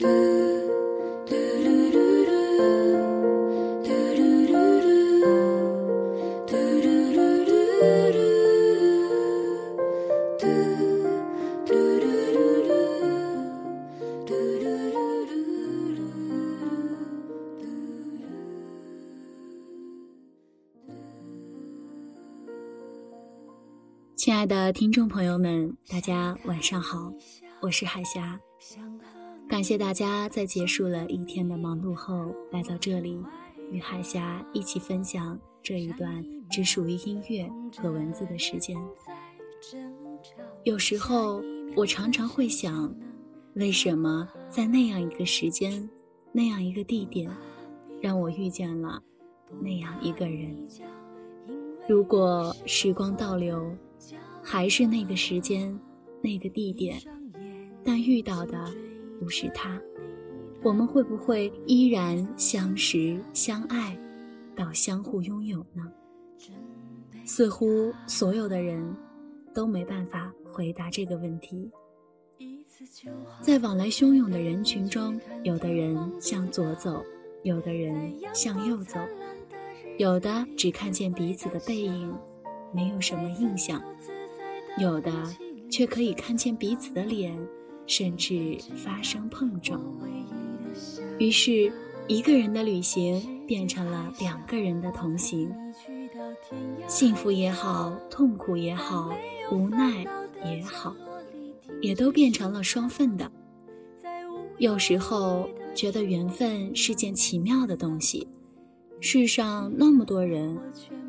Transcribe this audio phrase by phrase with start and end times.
[0.00, 0.08] 亲
[24.34, 27.12] 爱的听众朋友们，大家晚上好，
[27.60, 28.40] 我是海霞。
[29.50, 33.20] 感谢大家在结束了一天的忙碌后，来到这里，
[33.72, 38.76] 与海霞一起分享这一段只属于音乐和文字的时间。
[40.62, 41.42] 有时候，
[41.74, 42.94] 我常常会想，
[43.54, 45.90] 为什么在那样一个时间、
[46.30, 47.28] 那样一个地点，
[48.00, 49.02] 让我遇见了
[49.60, 50.56] 那样一个人？
[51.88, 53.76] 如果时光倒流。
[54.42, 55.78] 还是那个时间，
[56.22, 56.98] 那个地点，
[57.84, 58.72] 但遇到的
[59.20, 59.78] 不是他，
[60.62, 63.96] 我们会不会依然相识相爱，
[64.56, 65.92] 到相互拥有呢？
[67.26, 68.96] 似乎所有的人
[69.54, 71.70] 都没办法回答这个问题。
[73.42, 77.04] 在往来汹涌的人群中，有的人向左走，
[77.42, 78.98] 有的人向右走，
[79.98, 82.16] 有的只看见彼此的背影，
[82.72, 83.82] 没有什么印象。
[84.78, 85.12] 有的
[85.70, 87.36] 却可以看见彼此的脸，
[87.90, 89.82] 甚至发生碰撞。
[91.18, 91.72] 于是，
[92.06, 95.52] 一个人的旅行变成了两个人的同行。
[96.86, 99.12] 幸福也好，痛苦也好，
[99.50, 100.06] 无奈
[100.44, 100.94] 也好，
[101.82, 103.28] 也都变成了双份的。
[104.58, 108.28] 有时候觉得缘分是件奇妙的东西。
[109.00, 110.56] 世上那么多人，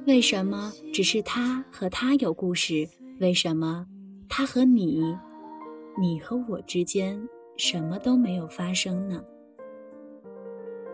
[0.07, 2.89] 为什么只是他和他有故事？
[3.19, 3.85] 为什么
[4.27, 5.15] 他和你，
[5.99, 7.21] 你和我之间
[7.57, 9.23] 什么都没有发生呢？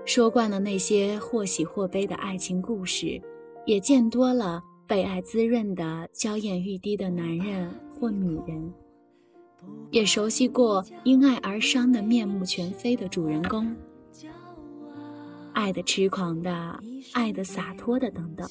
[0.05, 3.21] 说惯了那些或喜或悲的爱情故事，
[3.65, 8.73] 也见多了被爱滋润的娇艳欲滴的男人或女人，
[9.91, 13.75] 也熟悉过因爱而伤的面目全非的主人公，
[15.53, 16.79] 爱的痴狂的，
[17.13, 18.47] 爱的洒脱的，等等。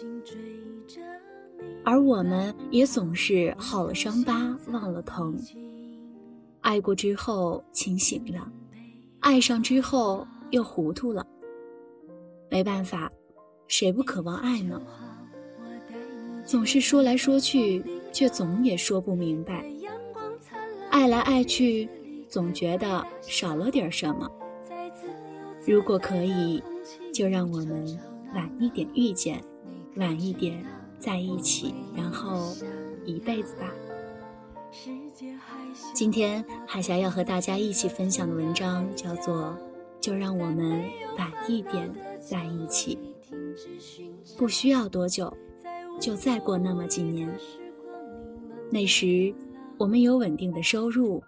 [1.85, 5.39] 而我们也总是好了伤疤忘了疼，
[6.67, 8.51] 爱过之后清醒了，
[9.21, 11.25] 爱上之后又糊涂了。
[12.51, 13.09] 没办法，
[13.69, 14.83] 谁不渴望爱呢？
[16.45, 19.65] 总是说来说去，却总也说不明白。
[20.91, 21.89] 爱来爱去，
[22.29, 24.29] 总觉得少了点什么。
[25.65, 26.61] 如果可以，
[27.15, 27.87] 就让我们
[28.35, 29.41] 晚一点遇见，
[29.95, 30.67] 晚一点。
[30.99, 32.57] 在一起，然后
[33.05, 33.71] 一辈子吧。
[35.97, 39.45] 今天海霞要和大家一起分享的文章叫做
[39.99, 40.85] 《就让我们
[41.17, 41.91] 晚一点
[42.21, 42.99] 在一起》，
[44.37, 45.35] 不需要多久，
[45.99, 47.35] 就再过那么几年。
[48.71, 49.35] 那时，
[49.79, 51.23] 我们有稳定的收入，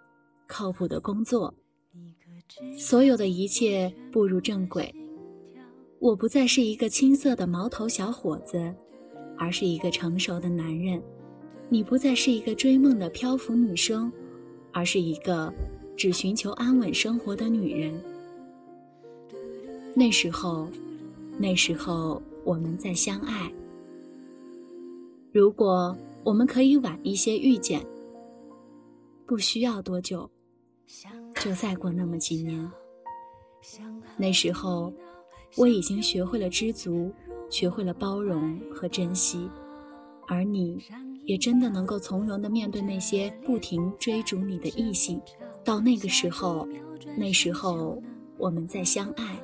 [0.45, 1.51] 靠谱的工作，
[2.77, 4.93] 所有的一切步入正轨。
[5.97, 8.71] 我不再是一个青涩的毛头小伙子。
[9.35, 11.01] 而是一个成熟的男人，
[11.69, 14.11] 你不再是一个追梦的漂浮女生，
[14.71, 15.53] 而是一个
[15.95, 18.01] 只寻求安稳生活的女人。
[19.95, 20.67] 那时候，
[21.37, 23.51] 那时候我们在相爱。
[25.31, 27.85] 如果我们可以晚一些遇见，
[29.25, 30.29] 不需要多久，
[31.35, 32.71] 就再过那么几年。
[34.17, 34.93] 那时候，
[35.55, 37.11] 我已经学会了知足。
[37.51, 39.49] 学会了包容和珍惜，
[40.27, 40.79] 而你，
[41.29, 45.21] 也真的能够从容地面对那些不停追逐你的异性。
[45.63, 46.67] 到那个时候，
[47.15, 48.01] 那时候
[48.35, 49.39] 我们再相爱。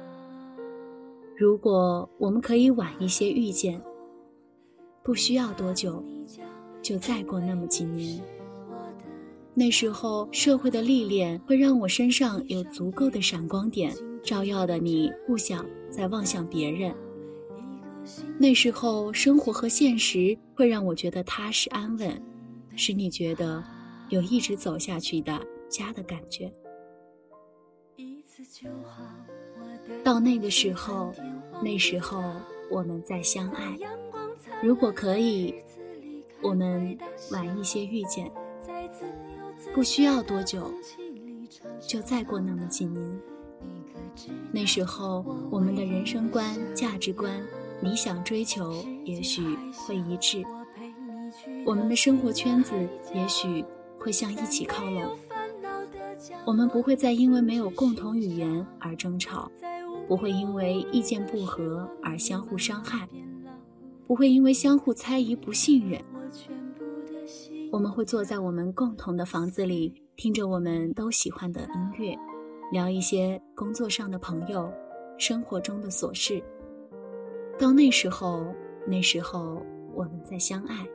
[1.38, 3.80] 如果我们可以晚一些遇见，
[5.04, 6.04] 不需要多久，
[6.82, 8.20] 就再过那么几年。
[9.54, 13.94] 那时候社会的历练会让我身上有足够的闪光点，
[14.24, 16.96] 照耀的你不想再望向别人。
[18.38, 22.22] 那时候，生活和现实会让我觉得踏实安稳，
[22.76, 23.64] 使你觉得
[24.10, 26.52] 有一直走下去的家的感觉。
[30.04, 31.14] 到那个时候，
[31.64, 32.22] 那时候
[32.70, 33.78] 我们再相爱。
[34.62, 35.56] 如果可以，
[36.42, 36.98] 我们
[37.32, 38.32] 晚一些遇见，
[39.74, 40.72] 不需要多久，
[41.80, 43.20] 就再过那么几年。
[44.52, 47.46] 那时候，我们的人生观、价值观。
[47.82, 49.42] 理想追求也许
[49.86, 50.44] 会一致，
[51.66, 52.74] 我们的生活圈子
[53.14, 53.64] 也许
[53.98, 55.18] 会向一起靠拢。
[56.46, 59.52] 我们不会再因为没有共同语言而争吵，
[60.08, 63.08] 不会因为意见不合而相互伤害，
[64.08, 66.02] 不会因为相互猜疑不信任。
[67.72, 72.18] 我们会坐在我们共同的房子里，听着我们都喜欢的音乐，
[72.72, 74.72] 聊一些工作上的朋友、
[75.18, 76.42] 生活中的琐事。
[77.58, 78.54] 到那时候，
[78.86, 80.86] 那时候我们再相爱。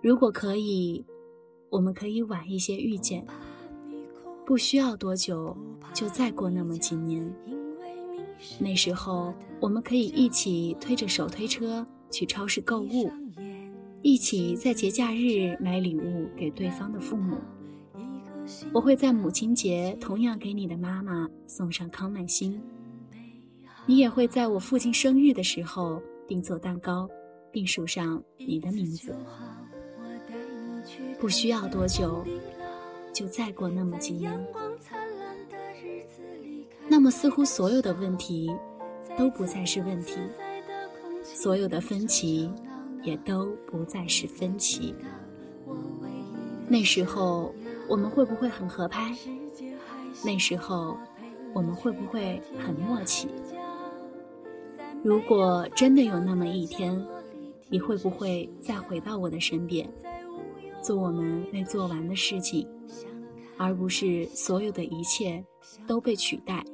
[0.00, 1.04] 如果可以，
[1.70, 3.26] 我们可以晚一些遇见，
[4.46, 5.56] 不需要多久，
[5.92, 7.34] 就再过那么几年。
[8.58, 13.10] 那时候，我们可以一起推着手推车去超市购物。
[14.02, 17.36] 一起在节假日买礼物给对方的父母。
[18.72, 22.60] 我会在母亲节同样给你的妈妈送上康乃馨。
[23.86, 27.08] 你也会在我父亲生日的时候订做蛋糕，
[27.50, 29.14] 并署上你的名字。
[31.20, 32.24] 不需要多久，
[33.12, 34.32] 就再过那么几年。
[36.88, 38.50] 那么似乎所有的问题
[39.16, 40.16] 都不再是问题，
[41.22, 42.50] 所有的分歧。
[43.04, 44.94] 也都不再是分歧。
[46.68, 47.52] 那时候
[47.88, 49.12] 我们会不会很合拍？
[50.24, 50.96] 那时候
[51.52, 53.26] 我们会不会很默契？
[55.04, 57.04] 如果真的有那么一天，
[57.68, 59.90] 你会不会再回到我的身边，
[60.80, 62.68] 做我们未做完的事情，
[63.56, 65.44] 而不是所有的一切
[65.88, 66.64] 都被取代？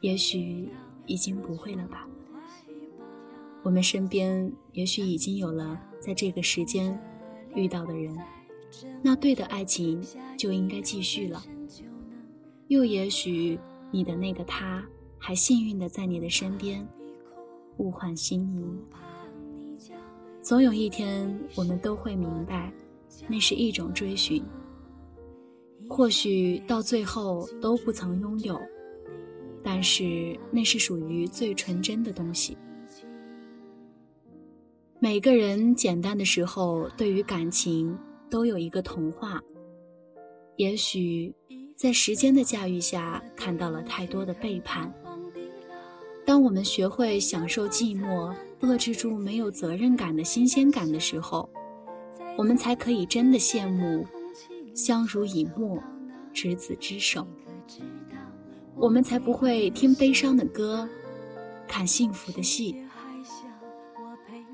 [0.00, 0.68] 也许
[1.06, 2.06] 已经不会了吧。
[3.64, 6.96] 我们身边也许已经有了在这个时间
[7.56, 8.16] 遇到的人，
[9.02, 10.00] 那对的爱情
[10.38, 11.42] 就应该继续了。
[12.68, 13.58] 又也许
[13.90, 14.86] 你的那个他
[15.18, 16.86] 还幸运的在你的身边，
[17.80, 18.78] 物换星移。
[20.42, 22.72] 总有一天我们都会明白，
[23.26, 24.44] 那是一种追寻。
[25.88, 28.60] 或许到最后都不曾拥有，
[29.62, 32.56] 但是那是属于最纯真的东西。
[34.98, 37.98] 每个人简单的时候，对于感情
[38.28, 39.42] 都有一个童话。
[40.56, 41.34] 也许
[41.74, 44.92] 在时间的驾驭下，看到了太多的背叛。
[46.30, 51.50] 当我们学会享受寂寞，遏制住没有责任感的新鲜感的时候，
[52.38, 54.06] 我们才可以真的羡慕
[54.72, 55.82] 相濡以沫、
[56.32, 57.26] 执子之手。
[58.76, 60.88] 我们才不会听悲伤的歌，
[61.66, 62.76] 看幸福的戏。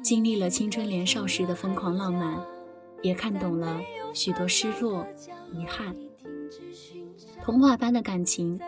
[0.03, 2.43] 经历了青春年少时的疯狂浪漫，
[3.03, 3.79] 也看懂了
[4.15, 5.07] 许多失落、
[5.53, 5.95] 遗憾。
[7.43, 8.59] 童话般的感情，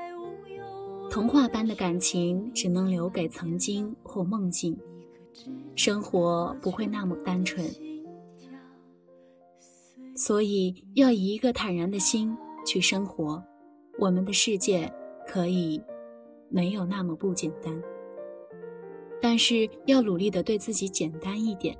[1.11, 4.79] 童话般的感情只能留给曾经或梦境。
[5.75, 7.65] 生活不会那么单纯，
[10.15, 13.43] 所以要以一个坦然的心去生活。
[13.99, 14.93] 我们的世界
[15.27, 15.81] 可以
[16.49, 17.81] 没有那么不简单。
[19.21, 21.77] 但是要努力的对自己简单一点，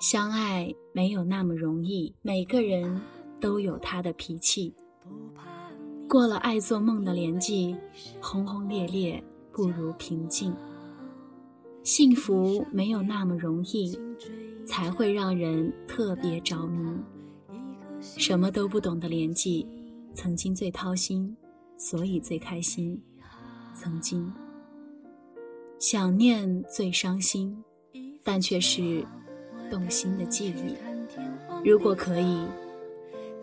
[0.00, 2.14] 相爱没有那么容易。
[2.22, 3.00] 每个人
[3.40, 4.74] 都有他的脾气，
[6.10, 7.76] 过了爱做梦的年纪，
[8.20, 9.22] 轰轰烈烈
[9.52, 10.52] 不如平静。
[11.84, 13.96] 幸福没有那么容易，
[14.66, 16.98] 才会让人特别着迷。
[18.00, 19.64] 什么都不懂的年纪，
[20.12, 21.36] 曾经最掏心，
[21.76, 23.00] 所以最开心。
[23.72, 24.32] 曾经。
[25.78, 27.56] 想念最伤心，
[28.24, 29.06] 但却是
[29.70, 30.74] 动心的记忆。
[31.64, 32.48] 如果可以，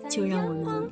[0.10, 0.92] 就让我们